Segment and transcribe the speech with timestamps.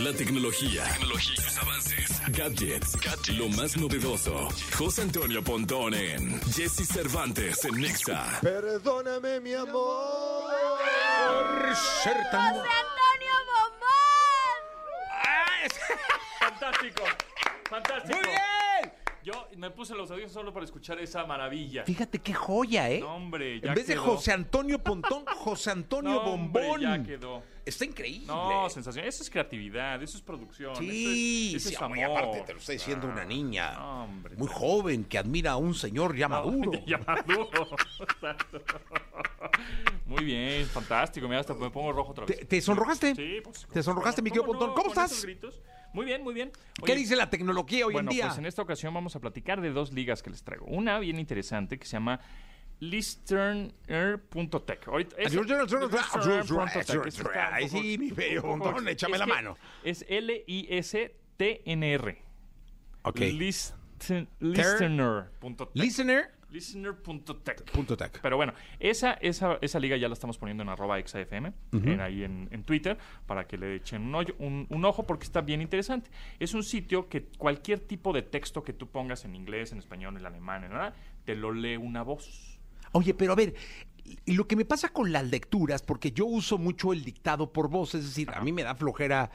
[0.00, 2.96] la tecnología, tecnología sus avances, gadgets,
[3.36, 4.48] lo más novedoso.
[4.76, 8.38] José Antonio Pontón en Jesse Cervantes en Nexa.
[8.40, 10.50] Perdóname, mi amor.
[11.26, 12.54] Por ser tan...
[12.54, 14.60] ¡José Antonio Bombón!
[16.40, 17.02] Fantástico,
[17.68, 18.16] fantástico.
[18.16, 18.59] ¡Muy bien!
[19.22, 21.84] Yo me puse los audífonos solo para escuchar esa maravilla.
[21.84, 23.00] Fíjate qué joya, ¿eh?
[23.00, 23.96] No, hombre, ya en vez de.
[23.96, 26.80] José Antonio Pontón, José Antonio No, hombre, Bombón.
[26.80, 27.42] ya quedó.
[27.66, 28.26] Está increíble.
[28.26, 29.04] No, sensación.
[29.04, 30.74] Eso es creatividad, eso es producción.
[30.76, 32.18] Sí, eso es, eso sí, es amor.
[32.18, 34.36] aparte te lo está diciendo una niña No, hombre.
[34.36, 36.72] muy joven que admira a un señor ya maduro.
[36.86, 37.50] Ya maduro.
[40.06, 41.28] Muy bien, fantástico.
[41.28, 42.38] Mira, hasta me pongo rojo otra vez.
[42.38, 43.14] ¿Te, te sonrojaste?
[43.14, 43.66] Sí, pues.
[43.70, 44.74] ¿Te sonrojaste, mi querido ¿cómo Pontón?
[44.76, 45.22] ¿Cómo estás?
[45.22, 45.60] gritos.
[45.92, 46.52] Muy bien, muy bien.
[46.84, 48.26] ¿Qué dice la tecnología hoy bueno, en día?
[48.26, 50.66] pues en esta ocasión vamos a platicar de dos ligas que les traigo.
[50.66, 52.20] Una bien interesante que se llama
[52.78, 54.88] listerner.tech.
[54.88, 56.00] Ahorita- es- listerner.tech,
[57.06, 59.56] eso está Ay, un poco- sí, mi Pontón, échame la mano.
[59.84, 62.22] Es L-I-S-T-N-R.
[63.02, 63.18] Ok.
[63.18, 65.68] Listener.tech.
[65.74, 66.30] Listener.
[66.50, 68.20] Listener.tech.
[68.22, 72.24] Pero bueno, esa, esa, esa liga ya la estamos poniendo en arroba exafm, en, ahí
[72.24, 75.60] en, en Twitter, para que le echen un, hoyo- un- un ojo porque está bien
[75.62, 76.10] interesante.
[76.38, 80.16] Es un sitio que cualquier tipo de texto que tú pongas en inglés, en español,
[80.16, 82.58] en alemán, en nada, te lo lee una voz.
[82.92, 83.54] Oye, pero a ver,
[84.26, 87.94] lo que me pasa con las lecturas, porque yo uso mucho el dictado por voz,
[87.94, 89.30] es decir, a mí me da flojera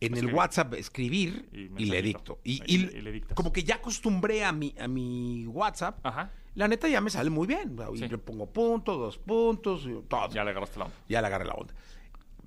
[0.00, 0.32] en el.
[0.32, 2.38] WhatsApp escribir Y y, le dicto.
[2.44, 6.30] Y, y y le como que ya acostumbré a mi, a mi WhatsApp, Ajá.
[6.54, 7.76] La neta ya me sale muy bien.
[7.94, 8.08] Y Sí.
[8.08, 10.28] le pongo punto, dos puntos, todo.
[10.30, 10.96] Ya le agarraste la onda.
[11.08, 11.74] ya le agarré la onda.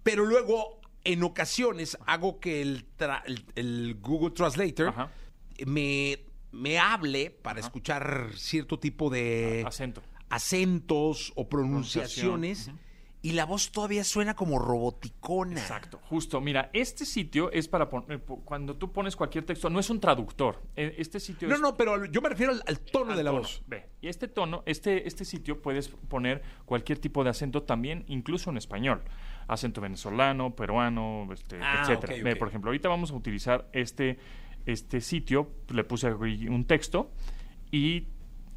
[0.03, 5.11] Pero luego, en ocasiones, hago que el, tra- el, el Google Translator Ajá.
[5.65, 6.19] me,
[6.51, 10.01] me hable para escuchar cierto tipo de Acento.
[10.29, 12.71] acentos o pronunciaciones
[13.23, 15.59] y la voz todavía suena como roboticona.
[15.59, 16.41] Exacto, justo.
[16.41, 20.61] Mira, este sitio es para poner, cuando tú pones cualquier texto, no es un traductor.
[20.75, 23.23] Eh, Este sitio No, es no, pero yo me refiero al, al tono al de
[23.23, 23.41] la tono.
[23.43, 23.63] voz.
[23.65, 28.49] Ve, y este tono, este, este sitio puedes poner cualquier tipo de acento también, incluso
[28.49, 29.01] en español.
[29.47, 32.15] Acento venezolano, peruano, este, Ah, etcétera.
[32.21, 34.19] Ve, por ejemplo, ahorita vamos a utilizar este,
[34.65, 37.09] este sitio, le puse aquí un texto
[37.71, 38.07] y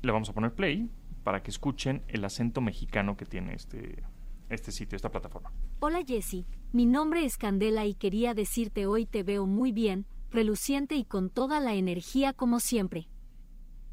[0.03, 0.91] le vamos a poner play
[1.23, 4.03] para que escuchen el acento mexicano que tiene este,
[4.49, 5.53] este sitio, esta plataforma.
[5.81, 10.95] Hola Jessy, mi nombre es Candela y quería decirte hoy te veo muy bien, reluciente
[10.95, 13.09] y con toda la energía como siempre.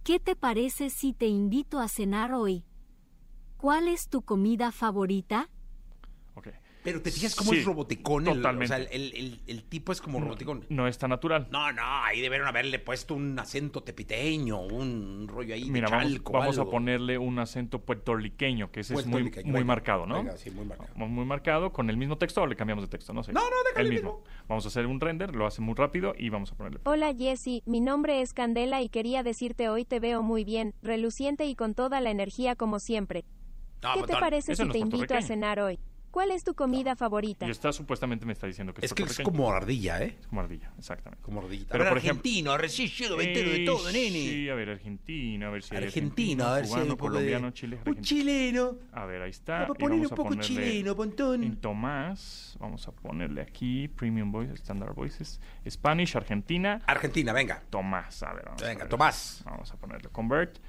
[0.03, 2.65] ¿Qué te parece si te invito a cenar hoy?
[3.57, 5.49] ¿Cuál es tu comida favorita?
[6.35, 6.49] Ok.
[6.83, 8.27] Pero te fijas cómo Sí, es roboticón.
[8.27, 8.65] el- totalmente.
[8.73, 10.65] o sea, el, el- el tipo es como roboticón.
[10.69, 11.47] No es tan natural.
[11.49, 16.11] No, no, ahí debieron haberle puesto un acento tepiteño, un rollo ahí Mira, de vamos,
[16.11, 16.33] chalco.
[16.33, 16.71] vamos a algo.
[16.71, 20.15] ponerle un acento puertorriqueño, que ese es muy, Puertorriqueño, muy venga, marcado, ¿no?
[20.15, 20.89] venga, sí, muy marcado.
[20.95, 23.31] Muy, muy marcado, con el mismo texto o le cambiamos de texto, no sé.
[23.31, 24.23] No, no, déjale el el mismo.
[24.49, 26.79] Vamos a hacer un render, lo hace muy rápido y vamos a ponerle.
[26.83, 31.45] Hola Jessy, mi nombre es Candela y quería decirte hoy te veo muy bien, reluciente
[31.45, 33.23] y con toda la energía como siempre.
[33.81, 35.27] No, ¿Qué te Botón, parece ese si no te invito a puertorriqueño.
[35.27, 35.79] cenar hoy?
[36.13, 37.47] ¿Cuál es tu comida favorita?
[37.47, 40.15] Y está supuestamente me está diciendo que es, que es como ardilla, ¿eh?
[40.21, 41.23] Es como ardilla, exactamente.
[41.23, 41.71] Como ardillita.
[41.71, 44.09] Pero, a ver, por ejemplo- argentino, recién yo me entero de todo, nene.
[44.19, 46.97] Sí, a ver, Argentina, a ver si hay Argentino, a ver si hay cubano, un
[46.99, 47.53] poco colombiano, de...
[47.53, 48.03] chile, Un argentino.
[48.05, 48.77] chileno.
[48.91, 49.61] A ver, ahí está.
[49.61, 51.55] Vamos a vamos un a poco chileno, En Pontón.
[51.55, 57.63] Tomás, vamos a ponerle aquí Premium Voice, Standard Voices, Spanish, Argentina, Argentina, venga.
[57.71, 58.21] Tomás.
[58.21, 58.89] A ver, vamos a Venga, ver.
[58.89, 59.41] Tomás.
[59.45, 60.59] Vamos a ponerle Convert.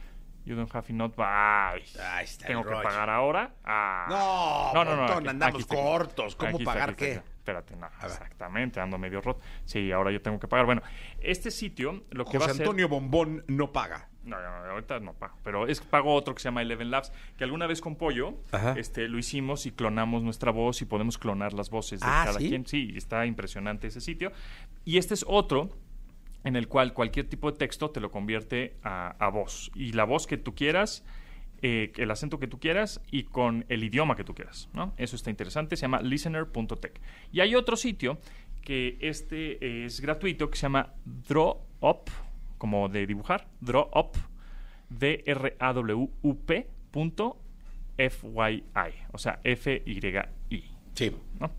[0.44, 1.15] You don't have enough.
[1.19, 1.82] Ay,
[2.12, 2.82] Ahí está Tengo el que rollo.
[2.82, 3.55] pagar ahora.
[3.65, 4.72] Ah.
[4.75, 6.37] No, Pontón, aquí- andamos aquí está, cortos.
[6.37, 7.21] ¿Cómo aquí está, pagar aquí está, qué?
[7.21, 7.31] aquí.
[7.38, 8.10] Espérate, no, ver.
[8.10, 9.41] exactamente, ando medio roto.
[9.65, 10.65] Sí, ahora yo tengo que pagar.
[10.66, 10.83] Bueno,
[11.21, 12.62] este sitio lo que va a hacer...
[12.62, 14.09] Antonio Bombón no paga.
[14.25, 15.37] No, no, no, ahorita no pago.
[15.43, 18.75] Pero es pago otro que se llama Eleven Labs, que alguna vez con Pollo Ajá.
[18.78, 22.38] este, lo hicimos y clonamos nuestra voz y podemos clonar las voces de Ah, cada
[22.38, 22.49] ¿sí?
[22.49, 22.66] quien.
[22.66, 24.33] Sí, está impresionante ese sitio.
[24.87, 25.69] Y este es otro
[26.44, 29.71] en el cual cualquier tipo de texto te lo convierte a, a voz.
[29.75, 31.05] Y la voz que tú quieras,
[31.66, 34.69] eh, el acento que tú quieras y con el idioma que tú quieras.
[34.75, 34.93] ¿no?
[34.99, 37.00] Eso está interesante, se llama listener.tech.
[37.33, 38.19] Y hay otro sitio
[38.60, 40.92] que este es gratuito que se llama
[41.27, 42.10] DrawUp,
[42.59, 44.16] como de dibujar, DrawUp,
[44.91, 47.41] D-R-A-W-U-P punto
[47.97, 50.65] F-Y-I, o sea, F-Y-I.
[50.95, 51.13] Sí.
[51.41, 51.51] ¿no?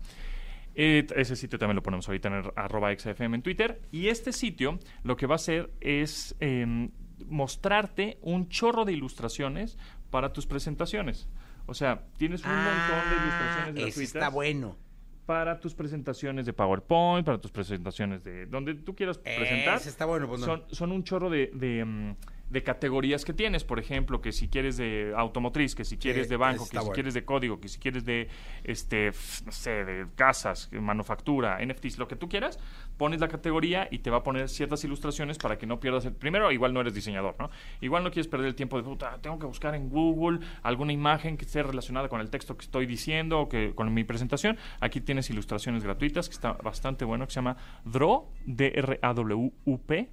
[0.78, 3.80] Eh, ese sitio también lo ponemos ahorita en el arroba XFM en Twitter.
[3.90, 6.90] Y este sitio lo que va a hacer es em,
[7.26, 9.78] mostrarte un chorro de ilustraciones
[10.10, 11.28] para tus presentaciones.
[11.64, 14.76] O sea, tienes un montón de ilustraciones Ah, ese gratuitas está bueno.
[15.24, 19.78] para tus presentaciones de PowerPoint, para tus presentaciones de donde tú quieras presentar.
[19.78, 20.46] Ese está bueno, pues no.
[20.46, 22.16] son, son un chorro de, de, mm,
[22.50, 23.64] de categorías que tienes.
[23.64, 26.92] Por ejemplo, que si quieres de automotriz, que si quieres de banco, que si bueno.
[26.92, 28.28] quieres de código, que si quieres de,
[28.64, 29.10] este,
[29.44, 32.58] no sé, de casas, manufactura, NFTs, lo que tú quieras,
[32.96, 36.12] pones la categoría y te va a poner ciertas ilustraciones para que no pierdas el...
[36.12, 37.50] Primero, igual no eres diseñador, ¿no?
[37.80, 41.36] Igual no quieres perder el tiempo de, puta, tengo que buscar en Google alguna imagen
[41.36, 44.56] que esté relacionada con el texto que estoy diciendo o que con mi presentación.
[44.80, 50.10] Aquí tienes ilustraciones gratuitas, que está bastante bueno, que se llama Draw, D-R-A-W-U-P,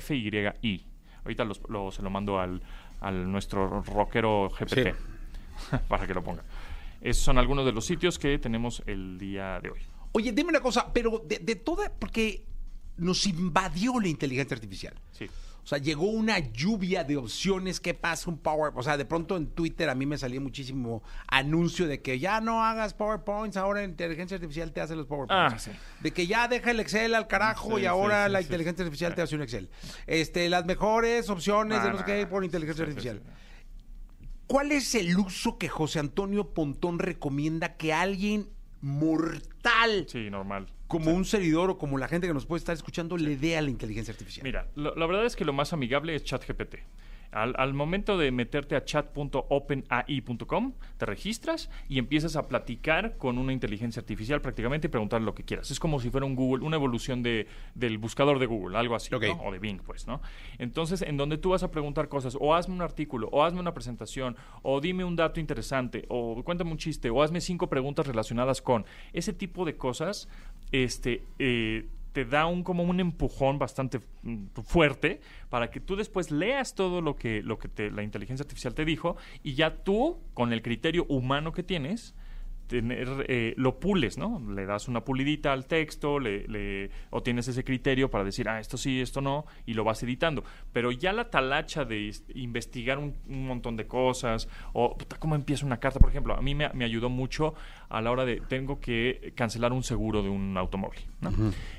[0.00, 0.84] drawup.fyi.
[1.24, 2.62] Ahorita los- lo- se lo mando al,
[3.00, 4.94] al nuestro rockero GPT
[5.88, 6.42] para que lo ponga.
[7.00, 9.80] Esos son algunos de los sitios que tenemos el día de hoy.
[10.12, 12.44] Oye, dime una cosa, pero de, de toda, porque
[12.98, 14.94] nos invadió la inteligencia artificial.
[15.12, 15.26] Sí.
[15.64, 17.78] O sea, llegó una lluvia de opciones.
[17.78, 18.28] ¿Qué pasa?
[18.28, 18.72] Un Power.
[18.74, 22.40] O sea, de pronto en Twitter a mí me salía muchísimo anuncio de que ya
[22.40, 25.54] no hagas PowerPoints, ahora inteligencia artificial te hace los PowerPoints.
[25.54, 25.70] Ah, sí.
[26.00, 29.14] De que ya deja el Excel al carajo Sí, y ahora sí, la inteligencia artificial
[29.14, 29.70] te hace un Excel.
[30.06, 33.22] Este, las mejores opciones de no sé qué por inteligencia artificial.
[34.48, 38.50] ¿Cuál es el uso que José Antonio Pontón recomienda que alguien
[38.82, 40.66] mortal Sí, normal.
[40.88, 43.62] como un servidor o como la gente que nos puede estar escuchando le dé a
[43.62, 44.44] la inteligencia artificial?
[44.44, 46.76] Mira, lo- la verdad es que lo más amigable es ChatGPT.
[47.32, 53.52] Al, al momento de meterte a chat.openai.com, te registras y empiezas a platicar con una
[53.52, 55.70] inteligencia artificial prácticamente y preguntar lo que quieras.
[55.70, 59.14] Es como si fuera un Google, una evolución de, del buscador de Google, algo así,
[59.14, 60.20] o de Bing, pues, ¿no?
[60.58, 63.74] Entonces, en donde tú vas a preguntar cosas, o hazme un artículo, o hazme una
[63.74, 68.62] presentación, o dime un dato interesante, o cuéntame un chiste, o hazme cinco preguntas relacionadas
[68.62, 70.28] con ese tipo de cosas,
[70.70, 76.30] este, eh, te da un como un empujón bastante mm, fuerte para que tú después
[76.30, 80.18] leas todo lo que lo que te- la inteligencia artificial te dijo y ya tú
[80.34, 82.14] con el criterio humano que tienes
[82.72, 84.40] tener eh, lo pules, ¿no?
[84.54, 88.58] Le das una pulidita al texto, le, le- o tienes ese criterio para decir, ah,
[88.58, 90.42] esto sí, esto no, y lo vas editando.
[90.72, 95.64] Pero ya la talacha de investigar un, un montón de cosas, o puta, cómo empieza
[95.66, 97.54] una carta, por ejemplo, a mí me, me ayudó mucho
[97.88, 101.30] a la hora de, tengo que cancelar un seguro de un automóvil, ¿no?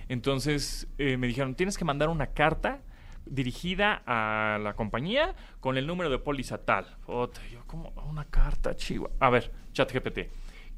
[0.10, 2.82] Entonces eh, me dijeron, tienes que mandar una carta
[3.26, 6.86] dirigida a la compañía con el número de póliza tal.
[7.06, 9.10] Puta, yo como una carta, chiva.
[9.20, 10.20] A ver, ChatGPT.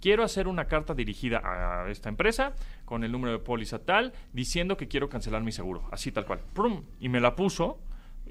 [0.01, 2.53] Quiero hacer una carta dirigida a esta empresa
[2.85, 6.39] con el número de póliza tal, diciendo que quiero cancelar mi seguro, así tal cual.
[6.53, 7.79] Prum, y me la puso,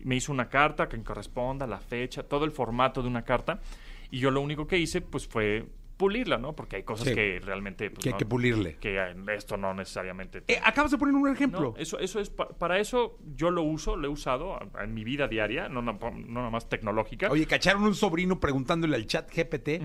[0.05, 3.61] me hizo una carta que corresponda, la fecha, todo el formato de una carta,
[4.11, 6.55] y yo lo único que hice pues fue pulirla, ¿no?
[6.57, 7.15] Porque hay cosas Sí.
[7.15, 8.77] que realmente pues, Que hay no- que pulirle.
[8.77, 11.61] que esto no necesariamente Eh, acabas de poner un ejemplo.
[11.61, 15.05] no, eso, eso es pa- para eso yo lo uso, lo he usado en mi
[15.05, 16.11] vida diaria, no, na- no
[16.41, 17.29] nada más tecnológica.
[17.31, 19.81] Oye, cacharon un sobrino preguntándole al chat GPT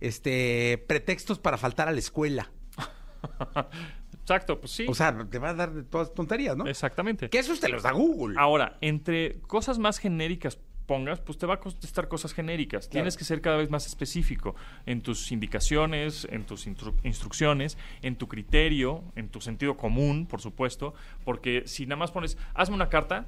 [0.00, 2.50] este, pretextos para faltar a la escuela.
[4.20, 4.86] Exacto, pues sí.
[4.88, 6.66] O sea, te va a dar de todas tonterías, ¿no?
[6.66, 7.28] exactamente.
[7.28, 8.36] Que esos te los da Google.
[8.38, 12.88] Ahora, entre cosas más genéricas pongas, pues te va a contestar cosas genéricas.
[12.88, 14.54] Tienes que ser cada vez más específico
[14.86, 20.40] en tus indicaciones, en tus instru- instrucciones, en tu criterio, en tu sentido común, por
[20.40, 20.94] supuesto,
[21.24, 23.26] porque si nada más pones, hazme una carta,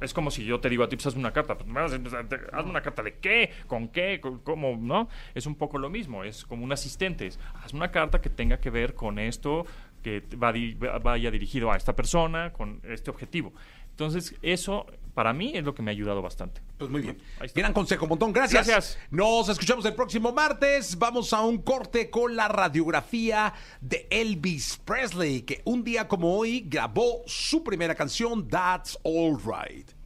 [0.00, 2.80] es, como si yo te digo a ti, pues hazme una carta, pues, hazme una
[2.80, 5.10] carta de qué, con qué, con- cómo, ¿no?
[5.34, 8.58] Es un poco lo mismo, es como un asistente, es, hazme una carta que tenga
[8.60, 9.66] que ver con esto,
[10.02, 13.52] que va di- vaya dirigido a esta persona, con este objetivo.
[13.90, 14.86] Entonces, eso
[15.18, 16.60] para mí es lo que me ha ayudado bastante.
[16.76, 17.18] Pues muy bien.
[17.52, 18.32] Gran consejo, montón.
[18.32, 18.68] Gracias.
[18.68, 18.98] Gracias.
[19.10, 20.96] Nos escuchamos el próximo martes.
[20.96, 26.60] Vamos a un corte con la radiografía de Elvis Presley, que un día como hoy
[26.68, 29.97] grabó su primera canción, That's All Right.